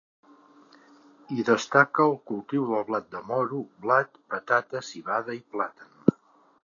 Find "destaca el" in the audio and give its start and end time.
1.49-2.15